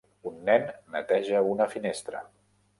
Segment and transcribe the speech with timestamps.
[0.29, 2.27] Un nen neteja una finestra.